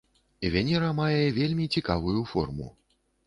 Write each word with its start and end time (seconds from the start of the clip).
Венера 0.53 0.87
мае 0.99 1.21
вельмі 1.39 1.65
цікавую 1.77 2.19
форму. 2.35 2.67